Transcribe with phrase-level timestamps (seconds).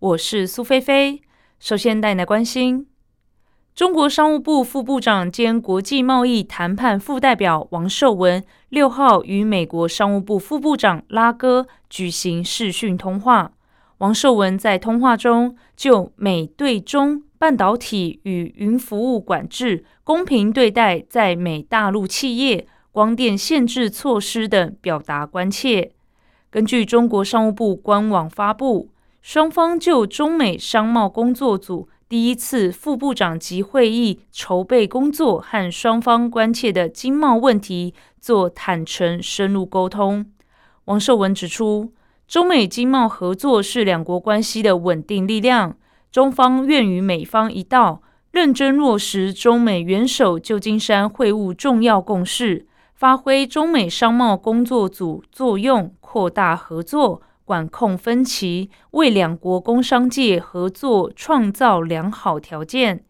[0.00, 1.20] 我是苏菲菲。
[1.58, 2.86] 首先带来关心。
[3.74, 13.52] 中国商务部副部长兼国际贸易谈判副代表王受文六号与美国商务部副部长拉戈举行视讯通话。
[13.98, 25.92] 王受文在通话中就美对中半导体与云服务管制、公平对待在美大陆企业、光电限制措施等表达关切。
[26.48, 28.88] 根据中国商务部官网发布，
[29.22, 31.88] 双方就中美商贸工作组。
[32.08, 40.26] 第一次副部长级会议筹备工作和双方关切的经贸问题做坦诚深入沟通。
[40.86, 41.92] 王受文指出，
[42.26, 45.76] 中美经贸合作是两国关系的稳定力量，
[46.10, 57.22] 中方愿与美方一道，认真落实中美元首旧金山会晤重要共识，发挥中美商贸工作组作用，扩大合作。
[57.50, 63.02] 管控分歧，为两国工商界合作创造良好条件。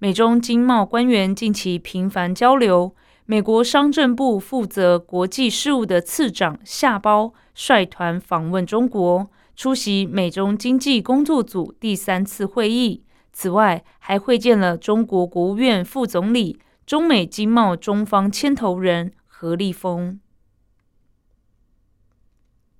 [0.00, 2.94] 美中经贸官员近期频繁交流。
[3.24, 13.02] 美国商政部负责国际事务的次长夏包率团访问中国，出席美中经济工作组第三次会议。
[13.32, 20.20] 此外，还会见了中国国务院副总理、中美经贸中方牵头人何立峰。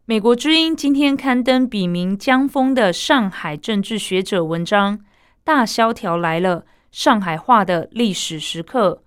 [0.08, 4.96] 美国之音今天刊登笔名江峰的上海政治学者文章
[5.42, 9.00] 《大萧条来了：上海话的历史时刻》。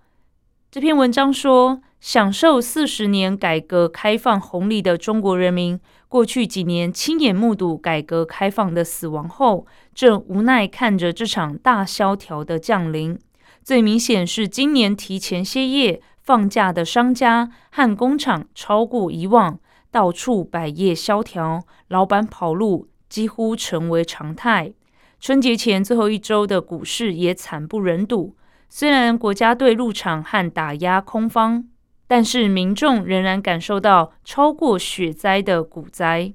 [0.70, 13.18] 这篇文章说，享受四十年改革开放红利的中国人民，过去几年亲眼目睹改革开放的死亡后，正无奈看着这场大萧条的降临。
[13.64, 19.58] 最明显是今年提前歇业放假的商家和工厂超过以往。
[19.90, 24.72] 到处百业萧条，老板跑路几乎成为常态。
[25.18, 28.36] 春节前最后一周的股市也惨不忍睹。
[28.68, 31.68] 虽然国家队入场和打压空方，
[32.06, 36.32] 但是民众仍然感受到超过雪灾的股灾。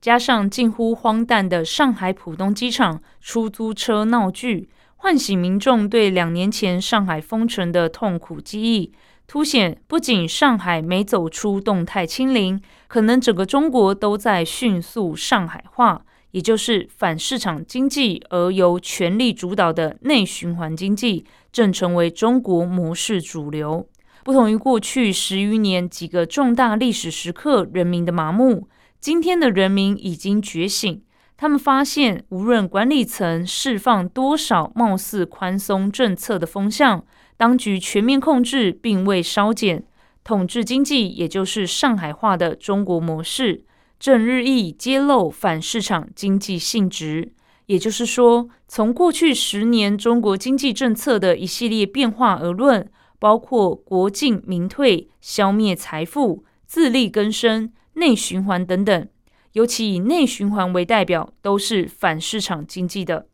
[0.00, 8.92] 加上近乎荒诞的上海浦东机场出租车闹剧，唤醒民众对两年前上海封城的痛苦记忆。
[9.30, 23.88] 凸显不仅上海没走出动态清零，可能整个中国都在迅速上海化，也就是反市场经济而由权力主导的内循环经济，正成为中国模式主流。
[24.24, 31.00] 不同于过去十余年几个重大历史时刻人民的麻木，今天的人民已经觉醒。
[31.36, 37.04] 他们发现，无论管理层释放多少貌似宽松政策的风向。
[37.40, 39.82] 当局全面控制并未稍减，
[40.22, 43.64] 统治经济，也就是上海化的中国模式，
[43.98, 47.32] 正日益揭露反市场经济性质。
[47.64, 52.86] 也就是说，从过去十年中国经济政策的一系列变化而论，
[53.18, 59.08] 包括国进民退、消灭财富、自力更生、内循环等等，
[59.54, 63.28] 尤其以内循环为代表，都是反市场经济的。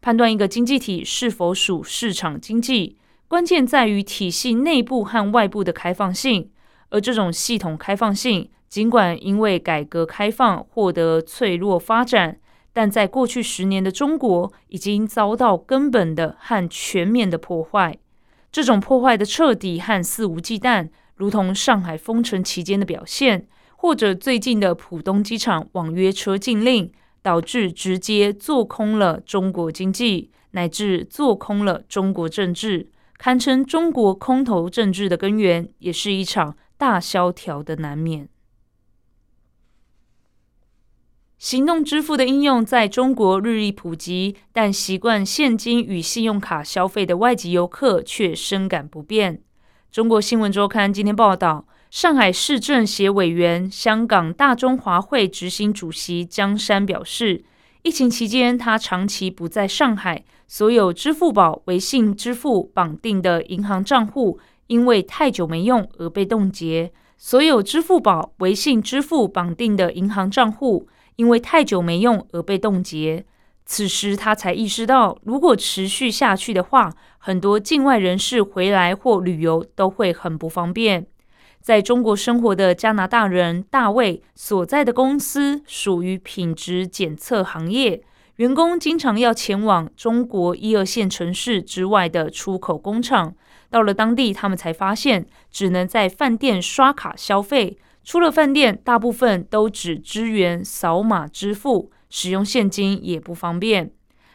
[0.00, 2.96] 判断一个经济体是否属市场经济。
[3.32, 6.50] 关键在于体系内部和外部的开放性，
[6.90, 12.38] 而这种系统开放性，尽管因为改革开放获得脆弱发展，
[12.74, 17.96] 但在过去十年的中国已经遭到根本的和全面的破坏。
[18.50, 26.92] 这种破坏的彻底和肆无忌惮，如同上海封城期间的表现，或者最近的浦东机场网约车禁令，
[27.22, 32.90] 导致直接做空了中国经济，乃至做空了中国政治。
[33.22, 38.28] 堪称中国空头政治的根源，也是一场大萧条的难免。
[41.38, 49.40] 行动支付的应用在中国日益普及，但习惯现金与信用卡消费的外籍游客却深感不便。
[49.92, 57.44] 中国新闻周刊今天报道，上海市政协委员、香港大中华会执行主席江山表示。
[57.84, 66.92] 疫情期间，他长期不在上海，所有支付宝、微信支付绑定的银行账户因为太久没用而被冻结。
[67.16, 73.24] 所有支付宝、微信支付绑定的银行账户因为太久没用而被冻结。
[73.64, 81.06] 此时他才意识到，如果持续下去的话，很多境外人士回来或旅游都会很不方便。
[81.62, 88.02] 在中国生活的加拿大人大卫所在的公司属于品质检测行业，
[88.36, 93.34] 员工经常要前往中国一二线城市之外的出口工厂。
[93.68, 103.90] 到了当地，他们才发现只能在饭店刷卡消费，出了饭店，大部分都只支援扫码支付，使用现金也不方便。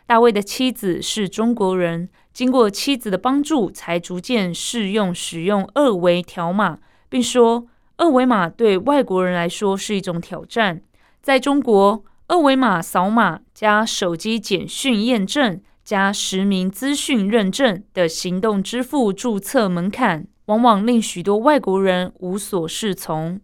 [0.06, 6.80] 大卫的妻子是中国人，经过妻子的帮助，才逐渐适用使用二维条码。
[7.10, 7.68] 并说，
[7.98, 10.82] 二维码对外国人来说是一种挑战。
[11.22, 23.40] 在中国，二维码扫码加手机简讯验证加实名资讯认证的行动支付注册门槛，往往令许多外国人无所适从。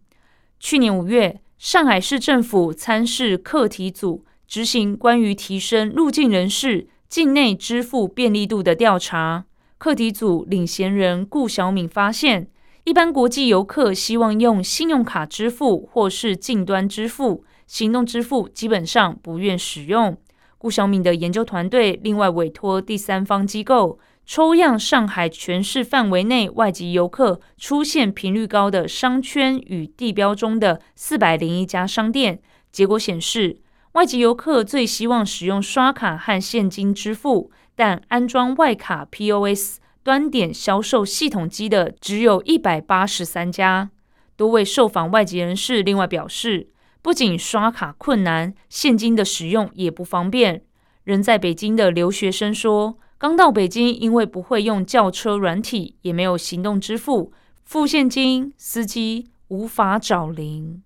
[0.59, 9.45] 去年五月，上海市政府参事课题组执行关于提升入境人士境内支付便利度的调查，
[9.77, 12.50] 课题组领衔人顾小敏发现。
[12.83, 20.16] 一般国际游客希望用信用卡支付或是近端支付，行动支付基本上不愿使用。
[20.60, 23.98] 顾小敏的研究团队另外委托第三方机构
[24.28, 32.40] 抽样上海全市范围内外籍游客出现频率高的商圈与地标中的四百零一家商店，
[32.72, 33.58] 结果显示，
[33.94, 39.80] 外籍游客最希望使用刷卡和现金支付，但安装外卡 POS。
[40.04, 43.90] 端点销售系统机的只有一百八十三家。
[44.36, 46.68] 多位受访外籍人士另外表示，
[47.03, 50.63] 不仅刷卡困难，现金的使用也不方便。
[51.03, 57.33] 人在北京的留学生说，刚到北京，因为不会用轿车软体，也没有行动支付，
[57.65, 60.81] 付现金司机无法找零。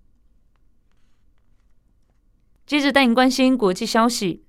[2.66, 4.44] 接着带你关心国际消息：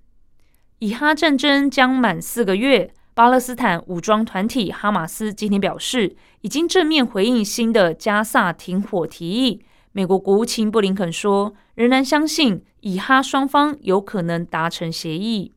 [0.79, 2.95] 以哈战争将满四个月。
[3.13, 9.63] 巴勒斯坦武装团体哈马斯今天表示，已经正面回应新的加萨停火提议。
[9.99, 15.51] 美国国务卿布林肯说，仍然相信以哈双方有可能达成协议。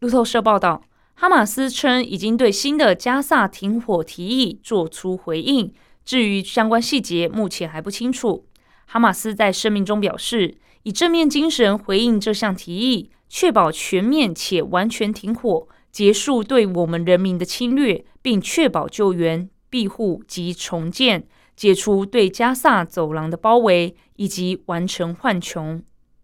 [0.00, 0.82] 路透社报道，
[1.14, 5.72] 哈马斯称已经对新的加萨停火提议做出回应，
[6.04, 8.44] 至于相关细节，目前还不清楚。
[8.84, 15.66] 哈马斯在声明中表示，以正面精神回应这项提议，确保全面且完全停火。
[15.90, 21.26] 结束对我们人民的侵略，并确保救援、庇护及重建，
[21.62, 25.80] 解除对加萨走廊的包围，以及完成换琼。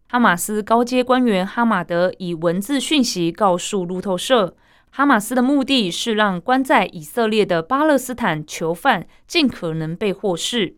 [0.09, 4.57] 哈马斯高阶官员哈马德以文字讯息告诉路透社，
[4.91, 10.75] 哈马斯的目的是让关在以色列的巴勒斯坦囚犯尽可能被获释。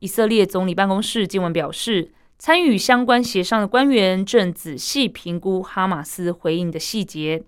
[0.00, 7.44] 以色列总理办公室今晚表示，参与相关协商的官员正仔细评估哈马斯回应的细节。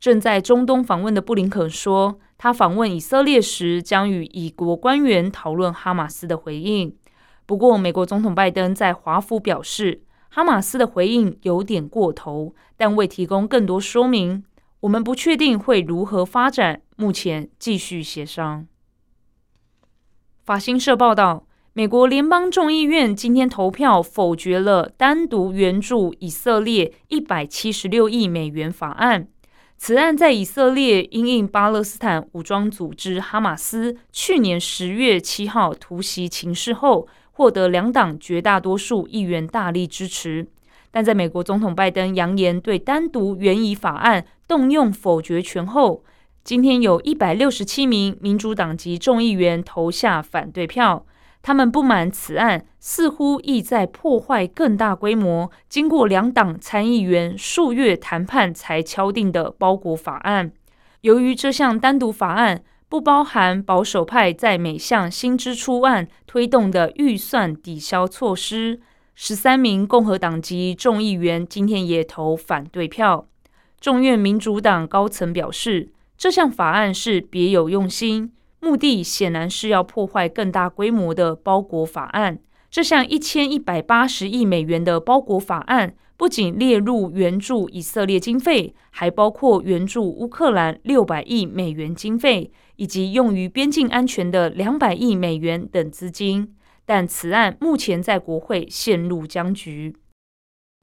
[0.00, 6.96] 正在中东访问的布林肯说，他访问以色列时将与以国官员讨论哈马斯的回应。
[7.44, 10.00] 不过，美国总统拜登在华府表示，
[10.30, 14.42] 哈马斯的回应有点过头，但未提供更多说明。
[14.80, 18.66] 我们不确定会如何发展，目前继续协商。
[20.42, 29.28] 法新社报道，美国联邦众议院今天投票否决了单独援助以色列一百七十六亿美元法案。
[29.82, 40.46] 此案在以色列因应巴勒斯坦武装组织哈马斯去年十月七号突袭情势后，获得两党绝大多数议员大力支持。
[40.90, 46.04] 但在美国总统拜登扬言对单独援引法案动用否决权后，
[46.44, 51.06] 今天有一百六十七名民主党籍众议员投下反对票。
[51.42, 60.52] 他们不满此案似乎意在破坏更大规模、经过两党参议员数月谈判才敲定的包裹法案。
[61.00, 68.80] 由于这项单独法案不包含保守派在每项新支出案推动的预算抵消措施，
[69.14, 73.26] 十三名共和党籍众议员今天也投反对票。
[73.80, 78.32] 众院民主党高层表示，这项法案是别有用心。
[78.60, 82.38] 目的显然是要破坏更大规模的包裹法案。
[82.70, 96.54] 这项一千一百八十亿美元的包裹法案，不仅列入援助以色列经费，还包括援助乌克兰六百亿美元经费，以及用于边境安全的两百亿美元等资金。
[96.86, 99.96] 但此案目前在国会陷入僵局。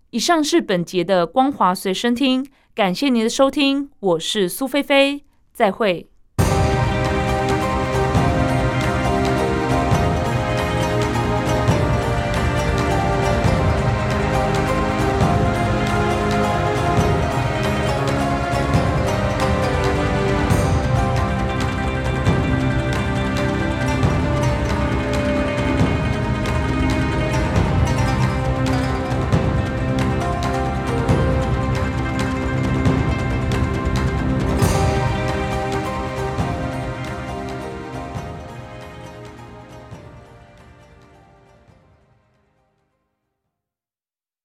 [0.09, 6.09] 以上是本节的光华随身听，感谢您的收听，我是苏菲菲，再会。